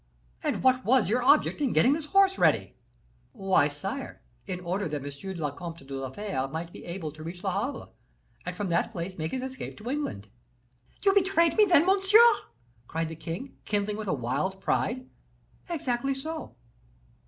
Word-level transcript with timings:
"And 0.41 0.63
what 0.63 0.83
was 0.83 1.11
your 1.11 1.21
object 1.21 1.61
in 1.61 1.73
getting 1.73 1.93
this 1.93 2.07
horse 2.07 2.39
ready?" 2.39 2.73
"Why, 3.33 3.67
sire, 3.67 4.23
in 4.47 4.59
order 4.59 4.87
that 4.89 5.05
M. 5.05 5.33
le 5.39 5.51
Comte 5.51 5.85
de 5.85 5.93
la 5.93 6.09
Fere 6.09 6.47
might 6.47 6.73
be 6.73 6.83
able 6.85 7.11
to 7.11 7.21
reach 7.21 7.43
Le 7.43 7.51
Havre, 7.51 7.89
and 8.43 8.55
from 8.55 8.69
that 8.69 8.91
place 8.91 9.19
make 9.19 9.29
his 9.31 9.43
escape 9.43 9.77
to 9.77 9.91
England." 9.91 10.27
"You 11.03 11.13
betrayed 11.13 11.55
me, 11.55 11.65
then, 11.65 11.85
monsieur?" 11.85 12.19
cried 12.87 13.09
the 13.09 13.15
king, 13.15 13.57
kindling 13.65 13.95
with 13.95 14.07
a 14.07 14.13
wild 14.13 14.59
pride. 14.59 15.05
"Exactly 15.69 16.15
so." 16.15 16.55